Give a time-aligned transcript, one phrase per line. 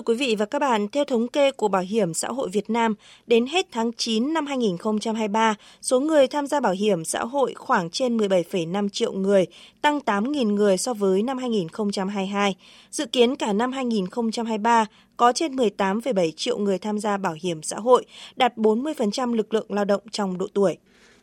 [0.00, 2.70] Thưa quý vị và các bạn, theo thống kê của Bảo hiểm xã hội Việt
[2.70, 2.94] Nam,
[3.26, 7.90] đến hết tháng 9 năm 2023, số người tham gia bảo hiểm xã hội khoảng
[7.90, 9.46] trên 17,5 triệu người,
[9.82, 12.56] tăng 8.000 người so với năm 2022.
[12.90, 14.86] Dự kiến cả năm 2023
[15.16, 18.04] có trên 18,7 triệu người tham gia bảo hiểm xã hội,
[18.36, 20.76] đạt 40% lực lượng lao động trong độ tuổi.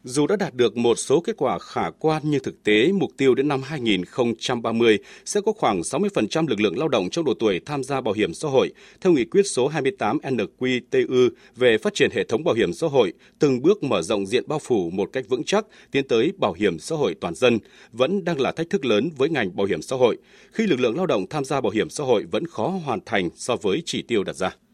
[0.04, 3.36] Dù đã đạt được một số kết quả khả quan nhưng thực tế mục tiêu
[3.36, 7.84] đến năm 2030 sẽ có khoảng 60% lực lượng lao động trong độ tuổi tham
[7.84, 8.72] gia bảo hiểm xã hội,
[9.02, 13.14] theo nghị quyết số 28 NQTU về phát triển hệ thống bảo hiểm xã hội,
[13.40, 16.80] từng bước mở rộng diện bao phủ một cách vững chắc tiến tới bảo hiểm
[16.80, 17.60] xã hội toàn dân,
[17.91, 20.18] vẫn đang là thách thức lớn với ngành bảo hiểm xã hội,
[20.52, 23.30] khi lực lượng lao động tham gia bảo hiểm xã hội vẫn khó hoàn thành
[23.36, 24.66] so với chỉ tiêu đặt ra.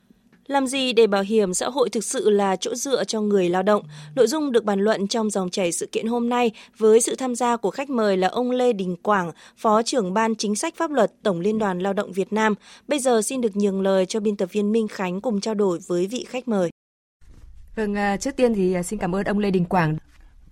[0.47, 3.63] Làm gì để bảo hiểm xã hội thực sự là chỗ dựa cho người lao
[3.63, 3.83] động?
[4.15, 7.35] Nội dung được bàn luận trong dòng chảy sự kiện hôm nay với sự tham
[7.35, 10.91] gia của khách mời là ông Lê Đình Quảng, Phó trưởng Ban Chính sách Pháp
[10.91, 12.55] luật Tổng Liên đoàn Lao động Việt Nam.
[12.87, 15.79] Bây giờ xin được nhường lời cho biên tập viên Minh Khánh cùng trao đổi
[15.87, 16.69] với vị khách mời.
[17.75, 19.97] Vâng, à, trước tiên thì à, xin cảm ơn ông Lê Đình Quảng.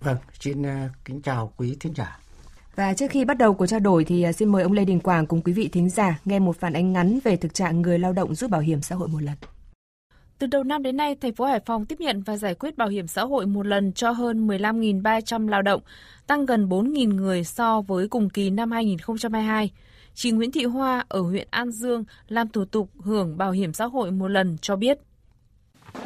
[0.00, 2.18] Vâng, xin à, kính chào quý thính giả.
[2.76, 5.26] Và trước khi bắt đầu cuộc trao đổi thì xin mời ông Lê Đình Quảng
[5.26, 8.12] cùng quý vị thính giả nghe một phản ánh ngắn về thực trạng người lao
[8.12, 9.34] động rút bảo hiểm xã hội một lần.
[10.42, 12.88] Từ đầu năm đến nay, thành phố Hải Phòng tiếp nhận và giải quyết bảo
[12.88, 15.82] hiểm xã hội một lần cho hơn 15.300 lao động,
[16.26, 19.70] tăng gần 4.000 người so với cùng kỳ năm 2022.
[20.14, 23.84] Chị Nguyễn Thị Hoa ở huyện An Dương làm thủ tục hưởng bảo hiểm xã
[23.84, 24.98] hội một lần cho biết.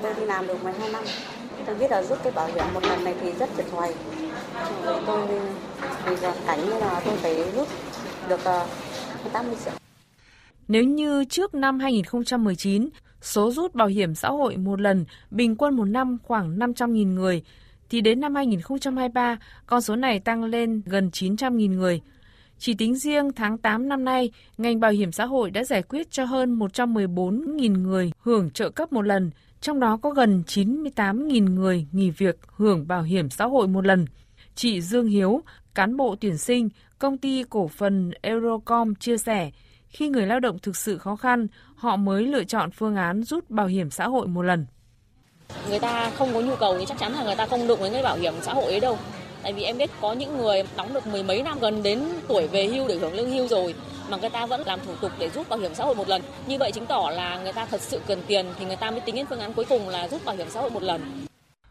[0.02, 1.04] Tôi đi làm được 12 năm.
[1.66, 3.94] Tôi biết là rút cái bảo hiểm một lần này thì rất thiệt thòi.
[5.06, 5.26] Tôi
[6.06, 7.68] vì cảnh nên là tôi phải rút
[8.28, 8.74] được 80
[9.32, 9.72] ờ, triệu.
[10.68, 12.88] Nếu như trước năm 2019,
[13.26, 17.42] số rút bảo hiểm xã hội một lần bình quân một năm khoảng 500.000 người,
[17.90, 22.00] thì đến năm 2023, con số này tăng lên gần 900.000 người.
[22.58, 26.10] Chỉ tính riêng tháng 8 năm nay, ngành bảo hiểm xã hội đã giải quyết
[26.10, 29.30] cho hơn 114.000 người hưởng trợ cấp một lần,
[29.60, 34.06] trong đó có gần 98.000 người nghỉ việc hưởng bảo hiểm xã hội một lần.
[34.54, 35.42] Chị Dương Hiếu,
[35.74, 36.68] cán bộ tuyển sinh,
[36.98, 39.50] công ty cổ phần Eurocom chia sẻ,
[39.88, 43.50] khi người lao động thực sự khó khăn, họ mới lựa chọn phương án rút
[43.50, 44.66] bảo hiểm xã hội một lần.
[45.68, 47.90] Người ta không có nhu cầu thì chắc chắn là người ta không đụng với
[47.90, 48.98] cái bảo hiểm xã hội ấy đâu.
[49.42, 52.46] Tại vì em biết có những người đóng được mười mấy năm gần đến tuổi
[52.46, 53.74] về hưu để hưởng lương hưu rồi
[54.10, 56.22] mà người ta vẫn làm thủ tục để rút bảo hiểm xã hội một lần.
[56.46, 59.00] Như vậy chứng tỏ là người ta thật sự cần tiền thì người ta mới
[59.00, 61.00] tính đến phương án cuối cùng là rút bảo hiểm xã hội một lần.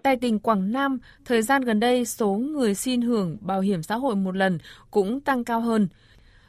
[0.04, 3.96] Tại tỉnh Quảng Nam, thời gian gần đây số người xin hưởng bảo hiểm xã
[3.96, 4.60] hội một lần
[4.92, 5.88] cũng tăng cao hơn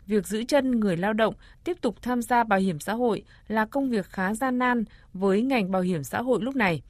[0.07, 1.35] việc giữ chân người lao động
[1.65, 5.43] tiếp tục tham gia bảo hiểm xã hội là công việc khá gian nan với
[5.43, 6.83] ngành bảo hiểm xã hội lúc này.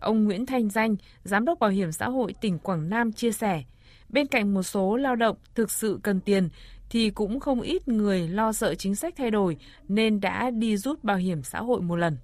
[0.00, 3.62] Ông Nguyễn Thanh Danh, Giám đốc Bảo hiểm xã hội tỉnh Quảng Nam chia sẻ,
[4.08, 6.48] bên cạnh một số lao động thực sự cần tiền
[6.90, 9.56] thì cũng không ít người lo sợ chính sách thay đổi
[9.88, 12.16] nên đã đi rút bảo hiểm xã hội một lần.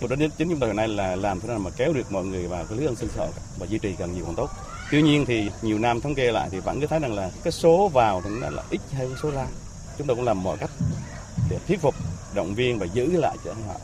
[0.00, 2.24] Một đích chính chúng ta hiện nay là làm thế nào mà kéo được mọi
[2.24, 4.48] người vào cái lưới an sinh xã hội và duy trì càng nhiều càng tốt.
[4.90, 7.52] Tuy nhiên thì nhiều năm thống kê lại thì vẫn cứ thấy rằng là cái
[7.52, 9.46] số vào thì nó là ít hơn số ra
[9.98, 10.70] chúng tôi cũng làm mọi cách
[11.50, 11.94] để thuyết phục,
[12.34, 13.74] động viên và giữ lại cho họ.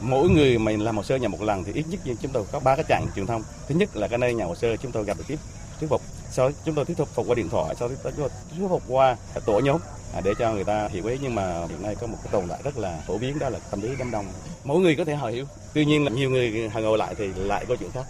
[0.00, 2.60] Mỗi người mình làm hồ sơ nhà một lần thì ít nhất chúng tôi có
[2.60, 3.42] ba cái chặng truyền thông.
[3.68, 5.38] Thứ nhất là cái nơi nhà hồ sơ chúng tôi gặp được tiếp,
[5.80, 6.02] thuyết phục.
[6.30, 9.16] Sau chúng tôi thuyết phục qua điện thoại, sau đó chúng tôi thuyết phục qua
[9.46, 9.80] tổ nhóm
[10.14, 12.48] à, để cho người ta hiểu ý nhưng mà hiện nay có một cái tồn
[12.48, 14.26] tại rất là phổ biến, đó là tâm lý đám đông.
[14.64, 15.44] Mỗi người có thể họ hiểu.
[15.74, 18.04] Tuy nhiên là nhiều người họ ngồi lại thì lại có chuyện khác.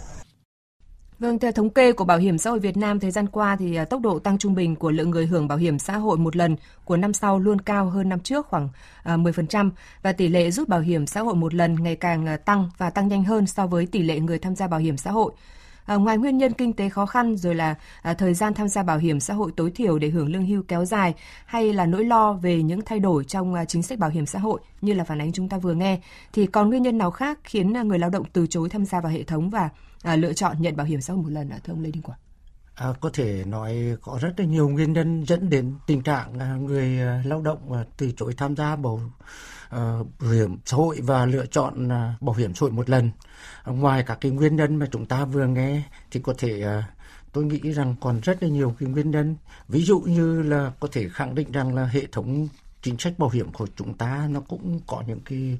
[1.19, 3.75] Vâng, theo thống kê của Bảo hiểm xã hội Việt Nam thời gian qua thì
[3.75, 6.35] à, tốc độ tăng trung bình của lượng người hưởng bảo hiểm xã hội một
[6.35, 8.69] lần của năm sau luôn cao hơn năm trước khoảng
[9.03, 9.69] à, 10%
[10.01, 12.89] và tỷ lệ rút bảo hiểm xã hội một lần ngày càng à, tăng và
[12.89, 15.31] tăng nhanh hơn so với tỷ lệ người tham gia bảo hiểm xã hội.
[15.85, 18.83] À, ngoài nguyên nhân kinh tế khó khăn rồi là à, thời gian tham gia
[18.83, 21.13] bảo hiểm xã hội tối thiểu để hưởng lương hưu kéo dài
[21.45, 24.39] hay là nỗi lo về những thay đổi trong à, chính sách bảo hiểm xã
[24.39, 25.99] hội như là phản ánh chúng ta vừa nghe
[26.33, 29.01] thì còn nguyên nhân nào khác khiến à, người lao động từ chối tham gia
[29.01, 29.69] vào hệ thống và
[30.03, 32.03] à, lựa chọn nhận bảo hiểm xã hội một lần ạ thưa ông Lê Đình
[32.03, 32.19] Quảng?
[32.75, 36.55] À, có thể nói có rất là nhiều nguyên nhân dẫn đến tình trạng à,
[36.55, 39.01] người à, lao động à, từ chối tham gia bảo
[39.71, 41.89] bảo hiểm xã hội và lựa chọn
[42.21, 43.11] bảo hiểm xã hội một lần.
[43.65, 45.81] Ngoài các cái nguyên nhân mà chúng ta vừa nghe
[46.11, 46.81] thì có thể
[47.33, 49.35] tôi nghĩ rằng còn rất là nhiều cái nguyên nhân.
[49.67, 52.47] Ví dụ như là có thể khẳng định rằng là hệ thống
[52.81, 55.57] chính sách bảo hiểm của chúng ta nó cũng có những cái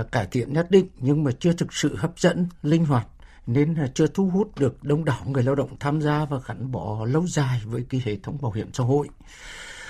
[0.00, 3.06] uh, cải thiện nhất định nhưng mà chưa thực sự hấp dẫn, linh hoạt
[3.46, 6.70] nên là chưa thu hút được đông đảo người lao động tham gia và gắn
[6.70, 9.08] bó lâu dài với cái hệ thống bảo hiểm xã hội.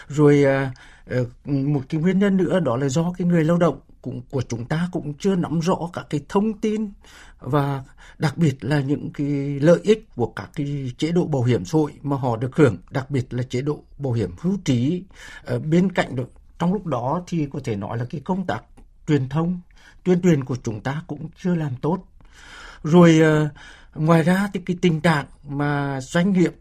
[0.08, 0.72] Rồi à,
[1.10, 4.42] ờ, một cái nguyên nhân nữa đó là do cái người lao động cũng của
[4.48, 6.92] chúng ta cũng chưa nắm rõ các cái thông tin
[7.38, 7.84] và
[8.18, 9.26] đặc biệt là những cái
[9.60, 12.76] lợi ích của các cái chế độ bảo hiểm xã hội mà họ được hưởng,
[12.90, 15.04] đặc biệt là chế độ bảo hiểm hưu trí.
[15.44, 18.62] Ở bên cạnh được trong lúc đó thì có thể nói là cái công tác
[19.08, 19.60] truyền thông,
[20.04, 22.04] tuyên truyền của chúng ta cũng chưa làm tốt.
[22.84, 23.48] Rồi ờ,
[23.94, 26.54] ngoài ra thì cái tình trạng mà doanh nghiệp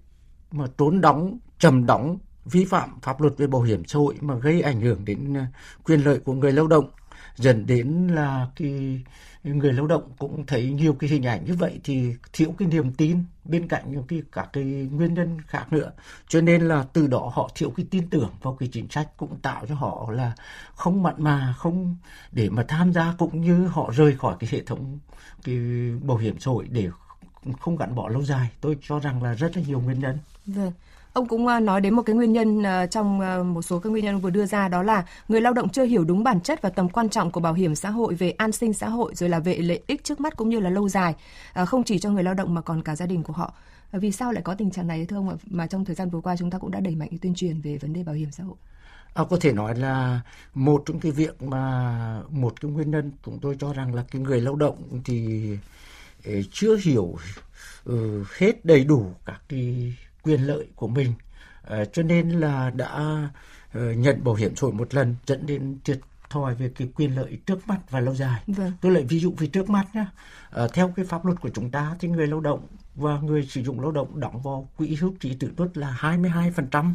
[0.51, 4.35] mà trốn đóng, trầm đóng vi phạm pháp luật về bảo hiểm xã hội mà
[4.35, 5.43] gây ảnh hưởng đến ờ,
[5.83, 6.89] quyền lợi của người lao động
[7.35, 9.03] dẫn đến là cái
[9.43, 12.93] người lao động cũng thấy nhiều cái hình ảnh như vậy thì thiếu cái niềm
[12.93, 15.91] tin bên cạnh những cái, các cái nguyên nhân khác nữa.
[16.27, 19.39] Cho nên là từ đó họ thiếu cái tin tưởng vào cái chính sách cũng
[19.41, 20.33] tạo cho họ là
[20.75, 21.95] không mặn mà, không
[22.31, 24.99] để mà tham gia cũng như họ rời khỏi cái hệ thống,
[25.43, 25.57] cái
[26.01, 26.89] bảo hiểm xã hội để
[27.59, 28.49] không gắn bó lâu dài.
[28.61, 30.17] Tôi cho rằng là rất là nhiều nguyên nhân.
[30.45, 30.71] Vâng.
[31.13, 33.89] Ông cũng à, nói đến một cái nguyên nhân ờ, trong ờ, một số các
[33.89, 36.61] nguyên nhân vừa đưa ra đó là người lao động chưa hiểu đúng bản chất
[36.61, 39.29] và tầm quan trọng của bảo hiểm xã hội về an sinh xã hội rồi
[39.29, 41.15] là về lợi ích trước mắt cũng như là lâu dài,
[41.53, 43.53] ờ, không chỉ cho người lao động mà còn cả gia đình của họ.
[43.91, 45.35] Vì sao lại có tình trạng này thưa ông ạ?
[45.45, 47.77] Mà trong thời gian vừa qua chúng ta cũng đã đẩy mạnh tuyên truyền về
[47.77, 48.55] vấn đề bảo hiểm xã hội.
[49.13, 50.21] À, có thể nói là
[50.53, 54.21] một trong cái việc mà một cái nguyên nhân chúng tôi cho rằng là cái
[54.21, 55.49] người lao động thì
[56.51, 57.15] chưa hiểu
[57.89, 57.95] uh,
[58.37, 61.13] hết đầy đủ các cái quyền lợi của mình
[61.63, 63.21] à, cho nên là đã
[63.77, 65.99] uh, nhận bảo hiểm xã hội một lần dẫn đến thiệt
[66.33, 68.43] thòi về cái quyền lợi trước mắt và lâu dài.
[68.47, 68.71] Vâng.
[68.81, 70.05] Tôi lại ví dụ về trước mắt nhé.
[70.51, 73.61] À, theo cái pháp luật của chúng ta thì người lao động và người sử
[73.61, 76.93] dụng lao động đóng vào quỹ hưu trí tử tuất là 22%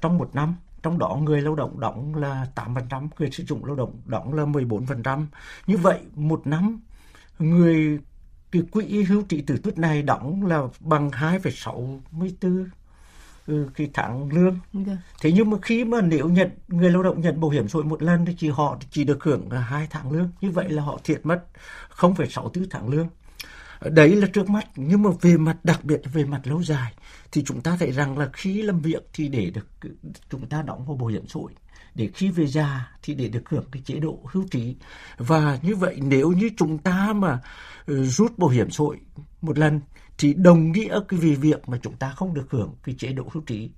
[0.00, 0.56] trong một năm.
[0.82, 4.44] Trong đó người lao động đóng là 8%, người sử dụng lao động đóng là
[4.44, 5.26] 14%.
[5.66, 6.80] Như vậy một năm
[7.38, 7.98] người
[8.52, 12.66] cái quỹ hưu trí tử tuất này đóng là bằng 2,64
[13.46, 14.58] ừ, cái tháng lương.
[14.74, 14.96] Okay.
[15.20, 17.84] Thế nhưng mà khi mà nếu nhận người lao động nhận bảo hiểm xã hội
[17.84, 20.30] một lần thì chỉ họ chỉ được hưởng hai tháng lương.
[20.40, 21.44] Như vậy là họ thiệt mất
[21.90, 23.08] 0,64 tháng lương.
[23.80, 26.92] Đấy là trước mắt nhưng mà về mặt đặc biệt về mặt lâu dài
[27.32, 29.90] thì chúng ta thấy rằng là khi làm việc thì để được
[30.30, 31.52] chúng ta đóng vào bảo hiểm xã hội
[31.94, 34.76] để khi về già thì để được hưởng cái chế độ hưu trí.
[35.16, 37.38] Và như vậy nếu như chúng ta mà
[37.86, 39.00] ừ, rút bảo hiểm xã hội
[39.42, 39.80] một lần
[40.18, 43.24] thì đồng nghĩa cái vì việc mà chúng ta không được hưởng cái chế độ
[43.32, 43.70] hưu trí.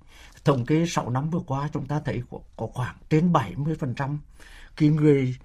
[0.45, 4.17] Thống kê 6 năm vừa qua chúng ta thấy có, có khoảng trên 70%
[4.77, 5.35] cái người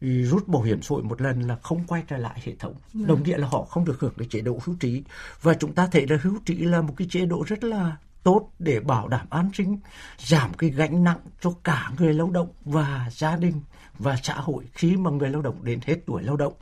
[0.00, 2.74] ừ, rút bảo hiểm xã hội một lần là không quay trở lại hệ thống.
[2.94, 3.00] Ừ.
[3.06, 5.02] đồng nghĩa là họ không được hưởng cái chế độ hưu trí.
[5.42, 8.50] Và chúng ta thấy là hưu trí là một cái chế độ rất là tốt
[8.58, 9.78] để bảo đảm an sinh,
[10.18, 13.60] giảm cái gánh nặng cho cả người lao động và gia đình
[13.98, 16.52] và xã hội khi mà người lao động đến hết tuổi lao động.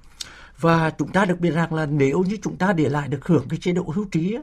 [0.60, 3.48] Và chúng ta được biết rằng là nếu như chúng ta để lại được hưởng
[3.48, 4.36] cái chế độ hưu trí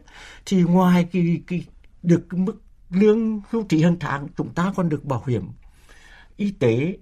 [0.45, 1.66] thì ngoài cái, cái
[2.04, 5.44] được cái mức lương hưu trí hàng tháng chúng ta còn được bảo hiểm
[6.38, 6.98] y tế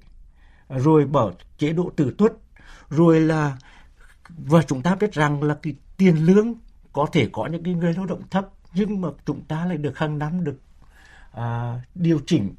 [0.70, 2.34] rồi bảo chế độ tử tuất
[2.90, 3.58] rồi là
[4.30, 6.54] và chúng ta biết rằng là cái tiền lương
[6.94, 9.98] có thể có những cái người lao động thấp nhưng mà chúng ta lại được
[9.98, 10.60] hàng năm được
[11.32, 12.56] à, điều chỉnh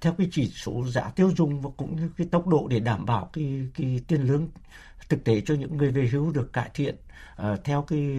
[0.00, 3.06] theo cái chỉ số giá tiêu dùng và cũng như cái tốc độ để đảm
[3.06, 4.48] bảo cái cái tiền lương
[5.08, 6.96] thực tế cho những người về hưu được cải thiện
[7.42, 8.18] uh, theo cái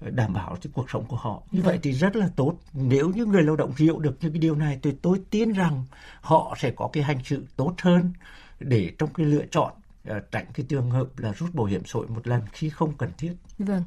[0.00, 3.10] à, đảm bảo cái cuộc sống của họ như vậy thì rất là tốt nếu
[3.10, 5.84] như người lao động hiểu được những cái điều này thì tôi tin rằng
[6.20, 8.12] họ sẽ có cái hành xử tốt hơn
[8.60, 9.72] để trong cái lựa chọn
[10.10, 12.92] uh, tránh cái trường hợp là rút bảo hiểm xã hội một lần khi không
[12.98, 13.32] cần thiết.
[13.58, 13.84] Vâng.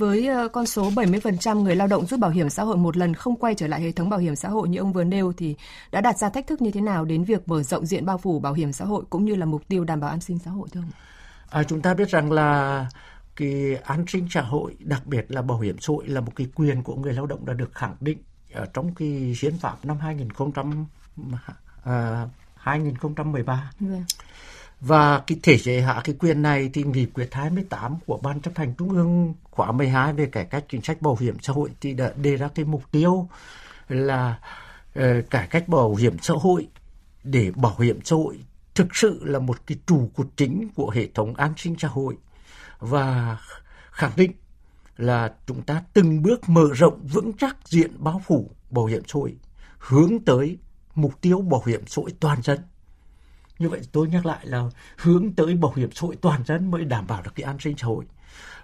[0.00, 3.14] Với ờ, con số 70% người lao động rút bảo hiểm xã hội một lần
[3.14, 5.56] không quay trở lại hệ thống bảo hiểm xã hội như ông vừa nêu thì
[5.90, 8.38] đã đặt ra thách thức như thế nào đến việc mở rộng diện bao phủ
[8.38, 10.68] bảo hiểm xã hội cũng như là mục tiêu đảm bảo an sinh xã hội
[10.72, 10.90] thưa ông?
[11.50, 12.86] À, chúng ta biết rằng là
[13.36, 16.46] cái an sinh xã hội, đặc biệt là bảo hiểm xã hội là một cái
[16.54, 18.18] quyền của người lao động đã được khẳng định
[18.52, 20.28] ở trong cái hiến pháp năm 2000
[21.84, 22.26] à,
[22.56, 23.70] 2013.
[23.80, 24.04] Vâng.
[24.80, 28.50] Và cái thể chế hạ cái quyền này thì nghị quyết 28 của Ban chấp
[28.56, 31.94] hành Trung ương khóa 12 về cải cách chính sách bảo hiểm xã hội thì
[31.94, 33.28] đã đề ra cái mục tiêu
[33.88, 34.38] là
[34.98, 36.68] uh, cải cách bảo hiểm xã hội
[37.24, 38.38] để bảo hiểm xã hội
[38.74, 42.16] thực sự là một cái trụ cột chính của hệ thống an sinh xã hội.
[42.78, 43.38] Và
[43.90, 44.32] khẳng định
[44.96, 49.12] là chúng ta từng bước mở rộng vững chắc diện bao phủ bảo hiểm xã
[49.14, 49.36] hội
[49.78, 50.58] hướng tới
[50.94, 52.58] mục tiêu bảo hiểm xã hội toàn dân
[53.60, 54.64] như vậy tôi nhắc lại là
[54.96, 57.76] hướng tới bảo hiểm xã hội toàn dân mới đảm bảo được cái an sinh
[57.78, 58.04] xã hội.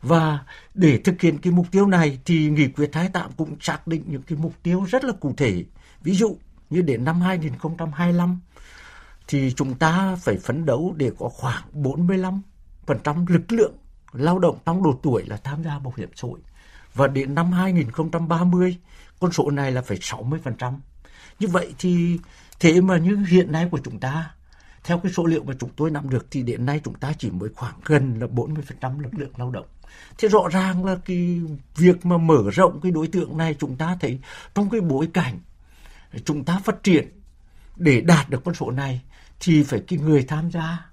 [0.02, 0.38] Và
[0.74, 4.02] để thực hiện cái mục tiêu này thì nghị quyết thái tạm cũng xác định
[4.06, 5.64] những cái mục tiêu rất là cụ thể.
[6.02, 6.36] Ví dụ
[6.70, 8.40] như đến năm 2025
[9.28, 11.62] thì chúng ta phải phấn đấu để có khoảng
[12.86, 13.74] 45% lực lượng
[14.12, 16.40] lao động trong độ tuổi là tham gia bảo hiểm xã hội.
[16.94, 18.76] Và đến năm 2030
[19.20, 20.78] con số này là phải 60%.
[21.38, 22.18] Như vậy thì
[22.60, 24.30] thế mà như hiện nay của chúng ta
[24.86, 27.30] theo cái số liệu mà chúng tôi nắm được thì đến nay chúng ta chỉ
[27.30, 29.66] mới khoảng gần là 40% lực lượng lao động.
[30.18, 31.40] Thì rõ ràng là cái
[31.76, 34.18] việc mà mở rộng cái đối tượng này chúng ta thấy
[34.54, 35.38] trong cái bối cảnh
[36.24, 37.20] chúng ta phát triển
[37.76, 39.02] để đạt được con số này
[39.40, 40.86] thì phải cái người tham gia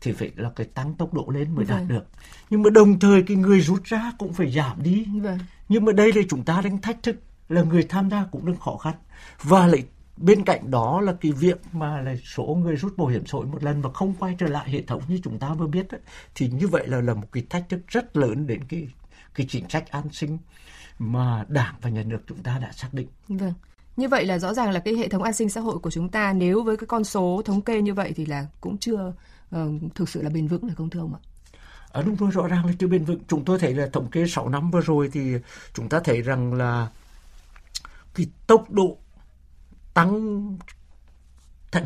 [0.00, 1.78] thì phải là cái tăng tốc độ lên mới vâng.
[1.78, 2.04] đạt được.
[2.50, 5.06] Nhưng mà đồng thời cái người rút ra cũng phải giảm đi.
[5.22, 5.38] Vâng.
[5.68, 7.16] Nhưng mà đây là chúng ta đang thách thức
[7.48, 8.94] là người tham gia cũng đang khó khăn
[9.42, 9.84] và lại
[10.16, 13.46] bên cạnh đó là cái việc mà là số người rút bảo hiểm xã hội
[13.46, 16.00] một lần và không quay trở lại hệ thống như chúng ta vừa biết ấy,
[16.34, 18.88] thì như vậy là là một cái thách thức rất lớn đến cái
[19.34, 20.38] cái chính sách an sinh
[20.98, 23.08] mà đảng và nhà nước chúng ta đã xác định.
[23.28, 23.52] Vâng.
[23.96, 26.08] Như vậy là rõ ràng là cái hệ thống an sinh xã hội của chúng
[26.08, 29.12] ta nếu với cái con số thống kê như vậy thì là cũng chưa
[29.56, 31.20] uh, thực sự là bền vững được không thưa ông ạ?
[31.92, 33.20] À, đúng rồi, rõ ràng là chưa bền vững.
[33.28, 35.34] Chúng tôi thấy là thống kê 6 năm vừa rồi thì
[35.74, 36.88] chúng ta thấy rằng là
[38.14, 38.96] cái tốc độ
[39.94, 40.56] tăng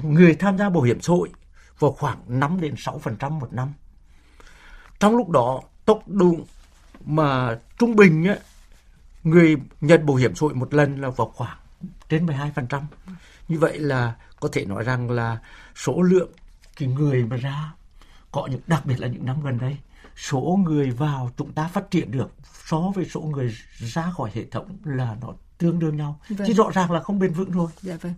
[0.03, 1.31] người tham gia bảo hiểm xã hội
[1.79, 3.73] vào khoảng 5 đến 6% một năm.
[4.99, 6.37] Trong lúc đó, tốc độ
[7.05, 8.39] mà trung bình ấy,
[9.23, 11.59] người nhận bảo hiểm xã hội một lần là vào khoảng
[12.09, 12.83] trên 12%.
[13.49, 15.39] Như vậy là có thể nói rằng là
[15.75, 16.31] số lượng
[16.77, 17.73] cái người mà ra
[18.33, 19.77] có những đặc biệt là những năm gần đây
[20.17, 22.31] số người vào chúng ta phát triển được
[22.69, 26.19] so với số người ra khỏi hệ thống là nó tương đương nhau.
[26.29, 26.49] Vâng.
[26.49, 28.13] chứ rõ ràng là không bền vững rồi dạ vâng.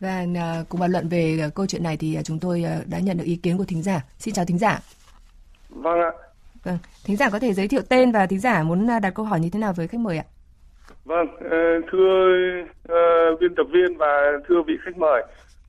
[0.00, 0.26] Và
[0.60, 3.18] uh, cùng bàn luận về uh, câu chuyện này thì uh, chúng tôi đã nhận
[3.18, 4.04] được ý kiến của thính giả.
[4.18, 4.80] Xin chào thính giả.
[5.68, 6.10] Vâng ạ.
[6.64, 6.78] Vâng.
[7.04, 9.50] Thính giả có thể giới thiệu tên và thính giả muốn đặt câu hỏi như
[9.52, 10.24] thế nào với khách mời ạ?
[11.04, 12.36] Vâng uh, thưa
[12.92, 15.22] uh, biên tập viên và thưa vị khách mời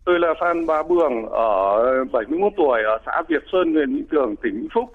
[0.10, 4.36] tôi là Phan Bá Bường ở 71 tuổi ở xã Việt Xuân huyện Mỹ Tường
[4.44, 4.94] tỉnh Vĩnh Phúc.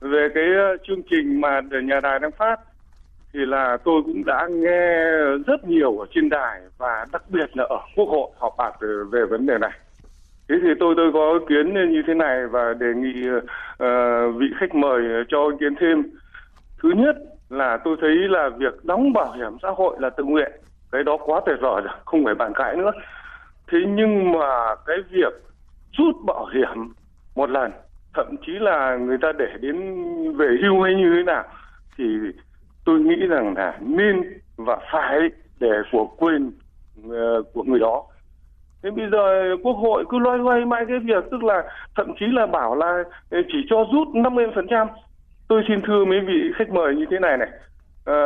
[0.00, 0.44] Về cái
[0.86, 2.56] chương trình mà nhà đài đang phát
[3.32, 4.90] thì là tôi cũng đã nghe
[5.46, 8.72] rất nhiều ở trên đài và đặc biệt là ở quốc hội họp bạc
[9.12, 9.72] về vấn đề này.
[10.48, 14.46] Thế thì tôi tôi có ý kiến như thế này và đề nghị uh, vị
[14.60, 16.02] khách mời cho ý kiến thêm.
[16.82, 17.16] Thứ nhất
[17.48, 20.52] là tôi thấy là việc đóng bảo hiểm xã hội là tự nguyện
[20.92, 22.90] cái đó quá tuyệt vời rồi không phải bàn cãi nữa.
[23.70, 25.32] Thế nhưng mà cái việc
[25.98, 26.92] rút bảo hiểm
[27.34, 27.72] một lần
[28.14, 29.76] thậm chí là người ta để đến
[30.36, 31.44] về hưu hay như thế nào
[31.98, 32.04] thì
[32.88, 34.22] tôi nghĩ rằng là nên
[34.56, 35.18] và phải
[35.60, 36.52] để của quyền
[37.06, 38.04] uh, của người đó.
[38.82, 41.62] Thế bây giờ quốc hội cứ loay hoay mãi cái việc tức là
[41.96, 44.86] thậm chí là bảo là chỉ cho rút 50%
[45.48, 47.48] tôi xin thưa mấy vị khách mời như thế này này.
[48.04, 48.20] À,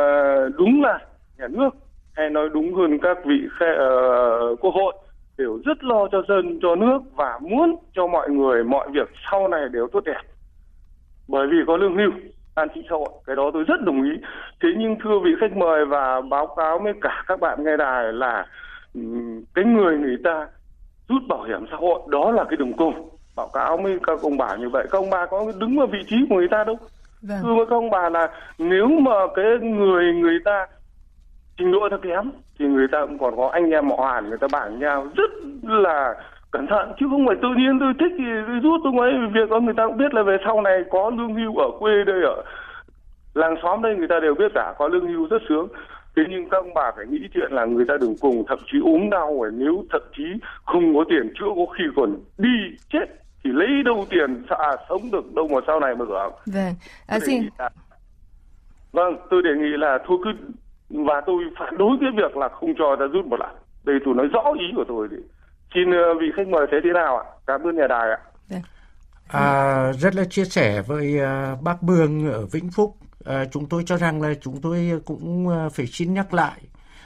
[0.57, 0.99] đúng là
[1.37, 1.69] nhà nước
[2.13, 4.93] hay nói đúng hơn các vị khe, uh, quốc hội
[5.37, 9.47] đều rất lo cho dân cho nước và muốn cho mọi người mọi việc sau
[9.47, 10.21] này đều tốt đẹp.
[11.27, 12.11] Bởi vì có lương hưu
[12.55, 13.09] an sinh xã hội.
[13.25, 14.11] Cái đó tôi rất đồng ý.
[14.61, 18.13] Thế nhưng thưa vị khách mời và báo cáo với cả các bạn nghe đài
[18.13, 18.45] là
[19.53, 20.47] cái người người ta
[21.09, 23.09] rút bảo hiểm xã hội đó là cái đường cùng.
[23.35, 24.85] Báo cáo với các ông bà như vậy.
[24.91, 26.77] Các ông bà có đứng vào vị trí của người ta đâu.
[27.21, 27.37] Vâng.
[27.43, 30.67] thưa với các ông bà là nếu mà cái người người ta
[31.57, 34.37] trình độ ta kém thì người ta cũng còn có anh em họ hàng người
[34.37, 35.07] ta bảo nhau.
[35.15, 35.31] Rất
[35.63, 36.15] là
[36.53, 39.49] cẩn thận chứ không phải tự nhiên tôi thích thì tôi rút tôi ấy việc
[39.49, 42.21] đó người ta cũng biết là về sau này có lương hưu ở quê đây
[42.23, 42.43] ở
[43.33, 45.67] làng xóm đây người ta đều biết cả có lương hưu rất sướng.
[46.15, 48.77] Thế nhưng các ông bà phải nghĩ chuyện là người ta đừng cùng thậm chí
[48.83, 50.23] ốm đau rồi nếu thậm chí
[50.65, 53.05] không có tiền chữa có khi còn đi chết
[53.43, 56.73] thì lấy đâu tiền à, sống được đâu mà sau này mà hưởng vâng
[57.07, 57.43] à, xin.
[57.59, 57.69] là...
[58.91, 60.31] vâng tôi đề nghị là thôi cứ
[60.89, 63.55] và tôi phản đối cái việc là không cho ta rút một lần.
[63.83, 65.17] Đây tôi nói rõ ý của tôi thì
[65.73, 67.23] Xin ờ, vị khách mời thấy thế nào ạ?
[67.47, 68.19] Cảm ơn nhà đài ạ.
[68.49, 68.61] Dạ.
[69.27, 72.95] À, rất là chia sẻ với uh, bác Bương ở Vĩnh Phúc.
[73.25, 76.61] À, chúng tôi cho rằng là chúng tôi cũng phải xin nhắc lại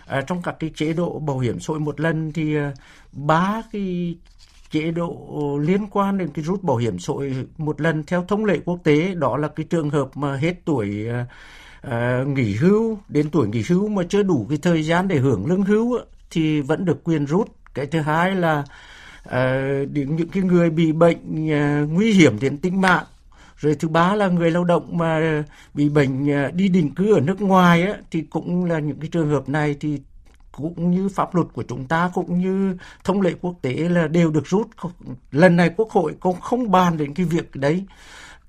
[0.08, 2.64] à, trong các cái chế độ bảo hiểm xã hội một lần thì uh,
[3.12, 4.18] ba cái
[4.72, 8.46] chế độ liên quan đến cái rút bảo hiểm xã hội một lần theo thông
[8.46, 11.08] lệ quốc tế đó là cái trường hợp mà hết tuổi
[11.88, 15.46] uh, nghỉ hưu đến tuổi nghỉ hưu mà chưa đủ cái thời gian để hưởng
[15.46, 16.00] lương hưu
[16.32, 18.64] thì vẫn được quyền rút cái thứ hai là
[19.28, 23.04] uh, những cái người bị bệnh uh, nguy hiểm đến tính mạng.
[23.58, 25.44] Rồi thứ ba là người lao động mà
[25.74, 29.10] bị bệnh uh, đi định cư ở nước ngoài á, thì cũng là những cái
[29.12, 30.00] trường hợp này thì
[30.52, 34.32] cũng như pháp luật của chúng ta cũng như thông lệ quốc tế là đều
[34.32, 34.68] được rút.
[35.32, 37.86] Lần này quốc hội cũng không bàn đến cái việc đấy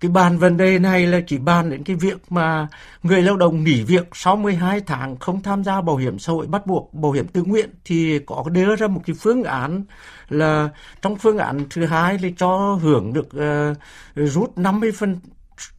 [0.00, 2.68] cái bàn vấn đề này là chỉ bàn đến cái việc mà
[3.02, 6.46] người lao động nghỉ việc sau 12 tháng không tham gia bảo hiểm xã hội
[6.46, 9.84] bắt buộc bảo hiểm tự nguyện thì có đưa ra một cái phương án
[10.28, 10.68] là
[11.02, 13.76] trong phương án thứ hai là cho hưởng được uh,
[14.14, 15.20] rút 50 phần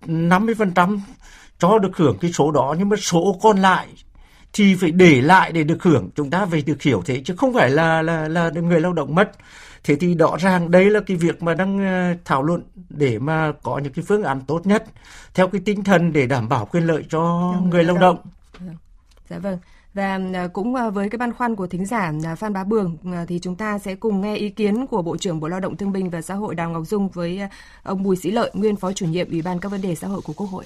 [0.06, 1.02] 50 phần trăm
[1.60, 2.76] cho được hưởng cái số đó.
[2.80, 3.88] Nhưng mà số còn lại
[4.54, 6.10] thì phải để lại để được hưởng.
[6.16, 9.16] Chúng ta phải được hiểu thế chứ không phải là là là người lao động
[9.16, 9.32] mất
[9.84, 13.52] thế thì rõ ràng đây là cái việc mà đang ờ, thảo luận để mà
[13.64, 14.84] có những cái phương án tốt nhất
[15.34, 18.18] theo cái tinh thần để đảm bảo quyền lợi cho người lao động.
[19.30, 19.58] Dạ vâng.
[19.94, 23.40] Và à, cũng à, với cái băn khoăn của thính giả Phan Bá Bường thì
[23.40, 26.10] chúng ta sẽ cùng nghe ý kiến của Bộ trưởng Bộ Lao động Thương binh
[26.10, 27.42] và Xã hội Đào Ngọc Dung với
[27.84, 30.22] ông Bùi Sĩ Lợi, nguyên Phó chủ nhiệm Ủy ban các vấn đề xã hội
[30.22, 30.64] của Quốc hội.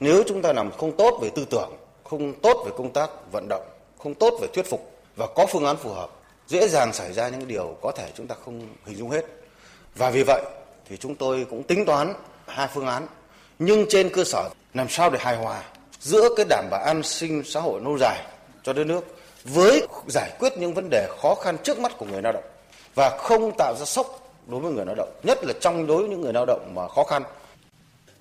[0.00, 1.70] Nếu chúng ta làm không tốt về tư tưởng,
[2.04, 3.62] không tốt về công tác vận động,
[3.98, 6.10] không tốt về thuyết phục và có phương án phù hợp,
[6.50, 9.24] dễ dàng xảy ra những điều có thể chúng ta không hình dung hết.
[9.94, 10.42] Và vì vậy
[10.88, 12.14] thì chúng tôi cũng tính toán
[12.46, 13.06] hai phương án
[13.58, 15.62] nhưng trên cơ sở làm sao để hài hòa
[16.00, 18.24] giữa cái đảm bảo an sinh xã hội lâu dài
[18.62, 19.04] cho đất nước
[19.44, 22.44] với giải quyết những vấn đề khó khăn trước mắt của người lao động
[22.94, 26.08] và không tạo ra sốc đối với người lao động, nhất là trong đối với
[26.08, 27.22] những người lao động mà khó khăn.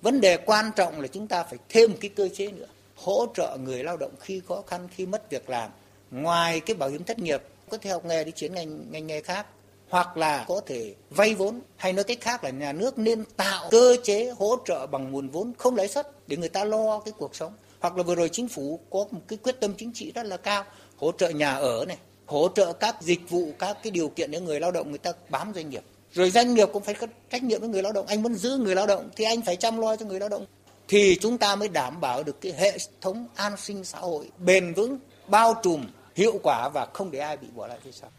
[0.02, 3.58] Vấn đề quan trọng là chúng ta phải thêm cái cơ chế nữa, hỗ trợ
[3.64, 5.72] người lao động khi khó khăn, khi mất việc làm.
[6.12, 9.22] Ngoài cái bảo hiểm thất nghiệp, có thể học nghề đi chuyển ngành ngành nghề
[9.22, 9.46] khác,
[9.90, 13.68] hoặc là có thể vay vốn, hay nói cách khác là nhà nước nên tạo
[13.72, 17.14] cơ chế hỗ trợ bằng nguồn vốn không lãi suất để người ta lo cái
[17.18, 17.54] cuộc sống.
[17.80, 20.38] Hoặc là vừa rồi chính phủ có một cái quyết tâm chính trị rất là
[20.38, 20.64] cao,
[20.98, 24.40] hỗ trợ nhà ở này, hỗ trợ các dịch vụ, các cái điều kiện để
[24.40, 25.84] người lao động người ta bám doanh nghiệp.
[26.14, 28.08] Rồi doanh nghiệp cũng phải có trách nhiệm với người lao động.
[28.08, 30.46] Anh muốn giữ người lao động thì anh phải chăm lo cho người lao động.
[30.88, 34.74] Thì chúng ta mới đảm bảo được cái hệ thống an sinh xã hội bền
[34.74, 34.98] vững,
[35.28, 35.86] bao trùm
[36.20, 38.10] hiệu quả và không để ai bị bỏ lại phía sau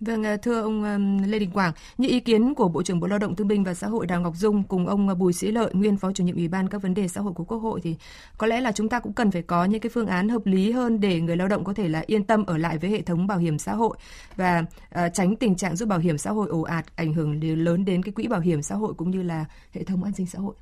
[0.00, 0.84] Vâng, à, thưa ông
[1.26, 3.74] Lê Đình Quảng, như ý kiến của Bộ trưởng Bộ Lao động Thương binh và
[3.74, 6.48] Xã hội Đào Ngọc Dung cùng ông Bùi Sĩ Lợi, nguyên Phó chủ nhiệm Ủy
[6.48, 7.96] ban các vấn đề xã hội của Quốc hội thì
[8.38, 10.72] có lẽ là chúng ta cũng cần phải có những cái phương án hợp lý
[10.72, 13.26] hơn để người lao động có thể là yên tâm ở lại với hệ thống
[13.26, 13.96] bảo hiểm xã hội
[14.36, 17.84] và uh, tránh tình trạng rút bảo hiểm xã hội ồ ạt ảnh hưởng lớn
[17.84, 20.38] đến cái quỹ bảo hiểm xã hội cũng như là hệ thống an sinh xã
[20.38, 20.54] hội.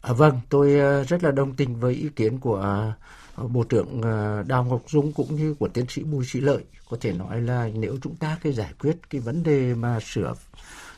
[0.00, 2.92] À, vâng, tôi ờ, rất là đồng tình với ý kiến của
[3.40, 6.64] Ờ, Bộ trưởng ờ, Đào Ngọc Dung cũng như của tiến sĩ Bùi Sĩ Lợi
[6.90, 10.34] có thể nói là nếu chúng ta cái giải quyết cái vấn đề mà sửa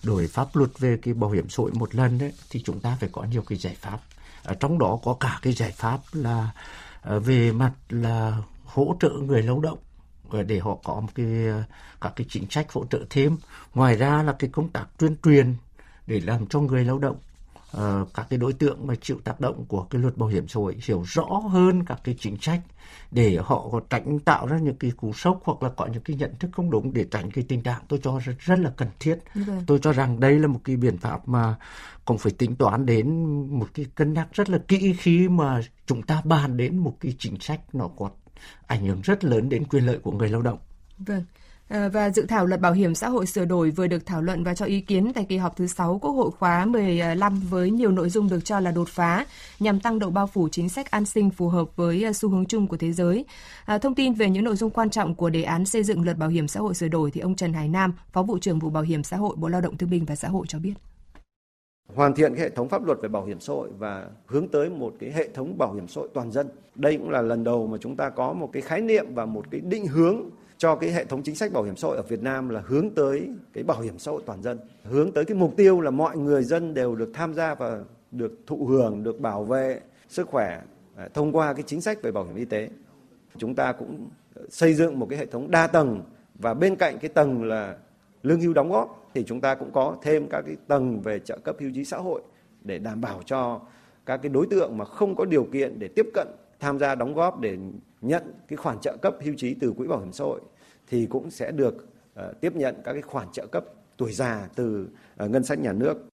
[0.02, 2.96] đổi pháp luật về cái bảo hiểm xã hội một lần đấy, thì chúng ta
[3.00, 3.98] phải có nhiều cái giải pháp.
[4.42, 6.50] Ở trong đó có cả cái giải pháp là
[7.02, 9.78] ờ, về mặt là hỗ trợ người lao động
[10.46, 11.26] để họ có một cái
[12.00, 13.36] các cái chính sách hỗ trợ thêm.
[13.74, 15.54] Ngoài ra là cái công tác tuyên truyền
[16.06, 17.16] để làm cho người lao động
[17.76, 20.60] uh, các cái đối tượng mà chịu tác động của cái luật bảo hiểm xã
[20.60, 22.60] hội hiểu rõ hơn các cái chính sách
[23.10, 26.16] để họ có tránh tạo ra những cái cú sốc hoặc là có những cái
[26.16, 28.88] nhận thức không đúng để tránh cái tình trạng tôi cho rất, rất là cần
[29.00, 29.18] thiết.
[29.34, 29.62] Vâng.
[29.66, 31.54] Tôi cho rằng đây là một cái biện pháp mà
[32.04, 33.24] cũng phải tính toán đến
[33.58, 37.14] một cái cân nhắc rất là kỹ khi mà chúng ta bàn đến một cái
[37.18, 38.10] chính sách nó có
[38.66, 40.58] ảnh hưởng rất lớn đến quyền lợi của người lao động.
[40.98, 41.24] Vâng.
[41.72, 44.44] Ờ, và dự thảo luật bảo hiểm xã hội sửa đổi vừa được thảo luận
[44.44, 47.90] và cho ý kiến tại kỳ họp thứ 6 Quốc hội khóa 15 với nhiều
[47.90, 49.26] nội dung được cho là đột phá
[49.60, 52.46] nhằm tăng độ bao phủ chính sách an sinh phù hợp với ờ, xu hướng
[52.46, 53.24] chung của thế giới.
[53.64, 56.18] À, thông tin về những nội dung quan trọng của đề án xây dựng luật
[56.18, 58.70] bảo hiểm xã hội sửa đổi thì ông Trần Hải Nam, Phó vụ trưởng vụ
[58.70, 60.74] Bảo hiểm xã hội Bộ Lao động Thương binh và Xã hội cho biết
[61.94, 64.70] hoàn thiện cái hệ thống pháp luật về bảo hiểm xã hội và hướng tới
[64.70, 66.48] một cái hệ thống bảo hiểm xã hội toàn dân.
[66.74, 69.44] Đây cũng là lần đầu mà chúng ta có một cái khái niệm và một
[69.50, 70.30] cái định hướng
[70.62, 72.90] cho cái hệ thống chính sách bảo hiểm xã hội ở Việt Nam là hướng
[72.90, 76.16] tới cái bảo hiểm xã hội toàn dân, hướng tới cái mục tiêu là mọi
[76.16, 80.62] người dân đều được tham gia và được thụ hưởng, được bảo vệ sức khỏe
[80.96, 82.68] à, thông qua cái chính sách về bảo hiểm y tế.
[83.38, 84.08] Chúng ta cũng
[84.48, 86.02] xây dựng một cái hệ thống đa tầng
[86.34, 87.76] và bên cạnh cái tầng là
[88.22, 91.38] lương hưu đóng góp thì chúng ta cũng có thêm các cái tầng về trợ
[91.38, 92.22] cấp hưu trí xã hội
[92.64, 93.60] để đảm bảo cho
[94.06, 96.28] các cái đối tượng mà không có điều kiện để tiếp cận
[96.60, 97.58] tham gia đóng góp để
[98.00, 100.40] nhận cái khoản trợ cấp hưu trí từ quỹ bảo hiểm xã hội
[100.92, 103.64] thì cũng sẽ được uh, tiếp nhận các cái khoản trợ cấp
[103.96, 104.88] tuổi già từ
[105.24, 106.08] uh, ngân sách nhà nước.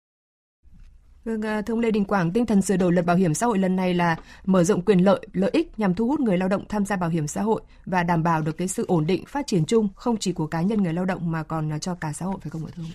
[1.25, 3.45] Vâng, ờ, thưa ông Lê Đình Quảng, tinh thần sửa đổi luật bảo hiểm xã
[3.45, 6.49] hội lần này là mở rộng quyền lợi, lợi ích nhằm thu hút người lao
[6.49, 9.25] động tham gia bảo hiểm xã hội và đảm bảo được cái sự ổn định
[9.27, 12.13] phát triển chung không chỉ của cá nhân người lao động mà còn cho cả
[12.13, 12.91] xã hội phải không ạ thưa ông?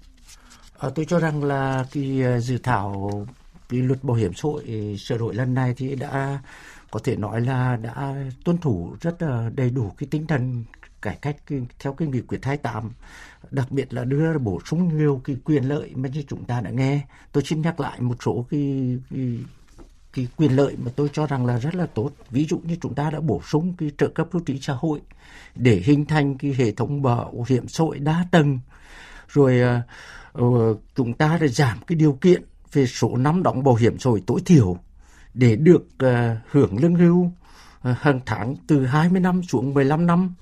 [0.78, 3.10] À, tôi cho rằng là cái dự thảo
[3.68, 6.38] cái luật bảo hiểm xã hội sửa đổi lần này thì đã
[6.90, 8.14] có thể nói là đã
[8.44, 10.64] tuân thủ rất là đầy đủ cái tinh thần
[11.02, 11.36] cải cách
[11.78, 12.92] theo cái nghị quyết 28
[13.50, 16.70] đặc biệt là đưa bổ sung nhiều cái quyền lợi mà như chúng ta đã
[16.70, 17.00] nghe.
[17.32, 19.38] Tôi xin nhắc lại một số cái, cái
[20.12, 22.10] cái quyền lợi mà tôi cho rằng là rất là tốt.
[22.30, 25.00] Ví dụ như chúng ta đã bổ sung cái trợ cấp hưu trí xã hội
[25.54, 28.58] để hình thành cái hệ thống bảo hiểm xã hội đa tầng.
[29.28, 29.60] Rồi
[30.38, 34.10] uh, chúng ta đã giảm cái điều kiện về số năm đóng bảo hiểm xã
[34.10, 34.76] hội tối thiểu
[35.34, 36.10] để được uh,
[36.50, 40.34] hưởng lương hưu uh, hàng tháng từ 20 năm xuống 15 năm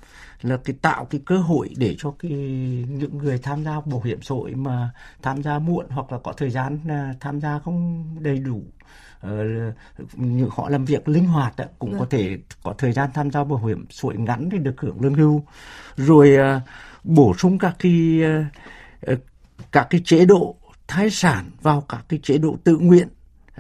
[0.42, 2.30] là cái tạo cái cơ hội để cho cái
[2.88, 4.90] những người tham gia bảo hiểm xã hội mà
[5.22, 8.62] tham gia muộn hoặc là có thời gian à, tham gia không đầy đủ
[9.26, 12.08] uh, họ làm việc linh hoạt đó, cũng có vâng.
[12.08, 15.14] thể có thời gian tham gia bảo hiểm xã hội ngắn để được hưởng lương
[15.14, 15.42] hưu
[15.96, 16.62] rồi uh,
[17.04, 18.20] bổ sung các cái
[19.12, 19.18] uh,
[19.72, 20.56] các cái chế độ
[20.88, 23.08] thai sản vào các cái chế độ tự nguyện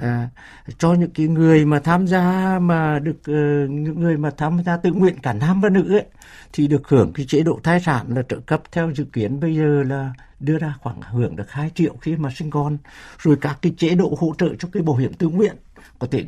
[0.00, 0.28] à,
[0.78, 4.76] cho những cái người mà tham gia mà được uh, những người mà tham gia
[4.76, 6.04] tự nguyện cả nam và nữ ấy,
[6.52, 9.56] thì được hưởng cái chế độ thai sản là trợ cấp theo dự kiến bây
[9.56, 12.78] giờ là đưa ra khoảng hưởng được 2 triệu khi mà sinh con.
[13.18, 15.56] Rồi các cái chế độ hỗ trợ cho cái bảo hiểm tự nguyện
[15.98, 16.24] có thể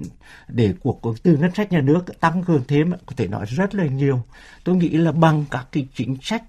[0.49, 3.87] để cuộc từ ngân sách nhà nước tăng cường thêm có thể nói rất là
[3.87, 4.23] nhiều.
[4.65, 6.43] Tôi nghĩ là bằng các cái chính sách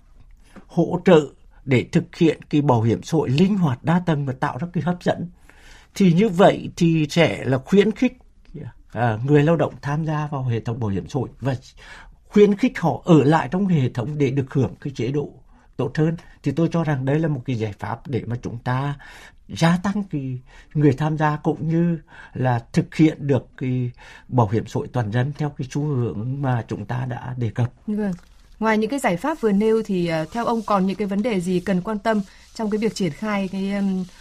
[0.68, 1.22] hỗ trợ
[1.66, 4.68] để thực hiện cái bảo hiểm xã hội linh hoạt đa tầng và tạo ra
[4.74, 5.28] cái hấp dẫn
[5.96, 8.18] thì như vậy thì sẽ là khuyến khích
[8.94, 11.56] à, người lao động tham gia vào hệ thống bảo hiểm xã hội và
[12.28, 15.30] khuyến khích họ ở lại trong hệ thống để được hưởng cái chế độ
[15.78, 18.58] tốt hơn thì tôi cho rằng đây là một cái giải pháp để mà chúng
[18.58, 18.96] ta
[19.48, 20.40] gia tăng cái
[20.74, 22.00] người tham gia cũng như
[22.34, 23.92] là thực hiện được cái
[24.28, 27.50] bảo hiểm xã hội toàn dân theo cái xu hướng mà chúng ta đã đề
[27.50, 27.74] cập.
[27.88, 28.14] Vâng.
[28.64, 31.24] Ngoài những cái giải pháp vừa nêu thì ờ, theo ông còn những cái vấn
[31.24, 32.22] đề gì cần quan tâm
[32.54, 33.72] trong cái việc triển khai cái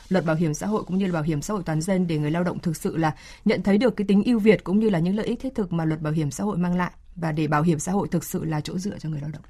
[0.08, 2.18] luật bảo hiểm xã hội cũng như là bảo hiểm xã hội toàn dân để
[2.18, 4.90] người lao động thực sự là nhận thấy được cái tính ưu việt cũng như
[4.90, 7.32] là những lợi ích thiết thực mà luật bảo hiểm xã hội mang lại và
[7.32, 9.42] để bảo hiểm xã hội thực sự là chỗ dựa cho người lao động.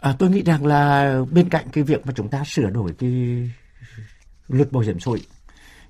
[0.00, 3.10] À, tôi nghĩ rằng là bên cạnh cái việc mà chúng ta sửa đổi cái
[4.48, 5.20] luật bảo hiểm xã hội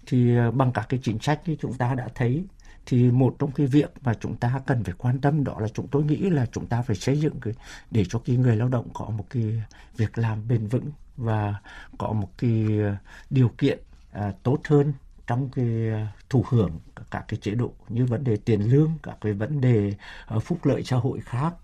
[0.07, 2.45] thì ờ, bằng các cái chính sách thì chúng ta đã thấy
[2.91, 5.89] thì một trong cái việc mà chúng ta cần phải quan tâm đó là chúng
[5.89, 7.55] tôi nghĩ là chúng ta phải xây dựng cái
[7.91, 9.63] để cho cái người lao động có một cái
[9.97, 11.55] việc làm bền vững và
[11.99, 12.67] có một cái
[13.31, 13.79] điều kiện
[14.13, 14.93] à, tốt hơn
[15.27, 15.67] trong cái
[16.31, 16.71] thụ hưởng
[17.11, 19.95] các cái chế độ như vấn đề tiền lương các cái vấn đề
[20.27, 21.55] ờ, phúc lợi xã hội khác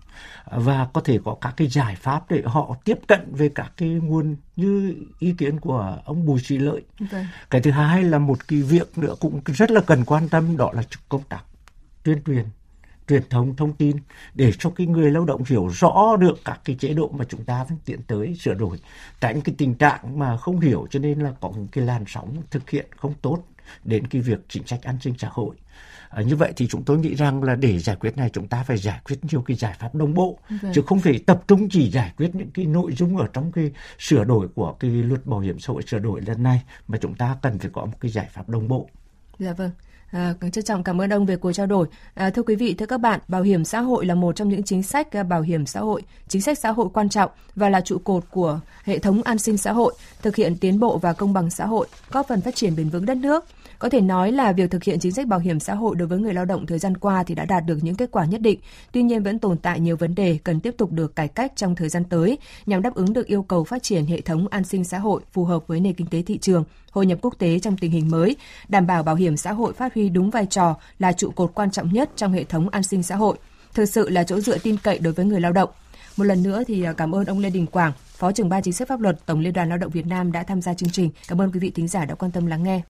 [0.44, 3.88] và có thể có các cái giải pháp để họ tiếp cận về các cái
[3.88, 6.83] nguồn như ý kiến của ông Bùi Sĩ Lợi.
[7.00, 7.26] Okay.
[7.50, 10.70] Cái thứ hai là một cái việc nữa cũng rất là cần quan tâm đó
[10.72, 11.42] là công tác
[12.02, 12.44] tuyên truyền
[13.09, 13.96] truyền thông thông tin
[14.35, 17.44] để cho cái người lao động hiểu rõ được các cái chế độ mà chúng
[17.44, 18.81] ta đang tiến tới sửa đổi
[19.20, 22.42] tránh cái tình trạng mà không hiểu cho nên là có những cái làn sóng
[22.50, 23.42] thực hiện không tốt
[23.85, 25.57] đến cái việc chính sách an sinh xã hội
[26.16, 28.62] À, như vậy thì chúng tôi nghĩ rằng là để giải quyết này chúng ta
[28.62, 30.72] phải giải quyết nhiều cái giải pháp đồng bộ vâng.
[30.74, 33.70] chứ không phải tập trung chỉ giải quyết những cái nội dung ở trong cái
[33.98, 37.14] sửa đổi của cái luật bảo hiểm xã hội sửa đổi lần này mà chúng
[37.14, 38.88] ta cần phải có một cái giải pháp đồng bộ.
[39.38, 39.70] Dạ vâng.
[40.11, 41.87] À, trân trọng cảm ơn ông về cuộc trao đổi.
[42.14, 44.62] À, thưa quý vị, thưa các bạn, bảo hiểm xã hội là một trong những
[44.62, 47.81] chính sách ờ, bảo hiểm xã hội, chính sách xã hội quan trọng và là
[47.81, 51.33] trụ cột của hệ thống an sinh xã hội, thực hiện tiến bộ và công
[51.33, 53.45] bằng xã hội, góp phần phát triển bền vững đất nước.
[53.79, 56.19] Có thể nói là việc thực hiện chính sách bảo hiểm xã hội đối với
[56.19, 58.61] người lao động thời gian qua thì đã đạt được những kết quả nhất định.
[58.93, 61.75] Tuy nhiên vẫn tồn tại nhiều vấn đề cần tiếp tục được cải cách trong
[61.75, 64.85] thời gian tới nhằm đáp ứng được yêu cầu phát triển hệ thống an sinh
[64.85, 67.77] xã hội phù hợp với nền kinh tế thị trường, hội nhập quốc tế trong
[67.77, 68.37] tình hình mới,
[68.69, 71.71] đảm bảo bảo hiểm xã hội phát huy đúng vai trò là trụ cột quan
[71.71, 73.37] trọng nhất trong hệ thống an sinh xã hội,
[73.75, 75.71] thực sự là chỗ dựa tin cậy đối với người lao động.
[76.17, 78.75] Một lần nữa thì à, cảm ơn ông Lê Đình Quảng, Phó trưởng ban chính
[78.75, 81.11] sách pháp luật Tổng Liên đoàn Lao động Việt Nam đã tham gia chương trình.
[81.29, 82.83] Cảm ơn quý vị thính giả đã quan tâm lắng nghe.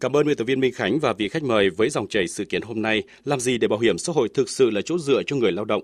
[0.00, 2.44] Cảm ơn biên tập viên Minh Khánh và vị khách mời với dòng chảy sự
[2.44, 5.22] kiện hôm nay làm gì để bảo hiểm xã hội thực sự là chỗ dựa
[5.26, 5.82] cho người lao động.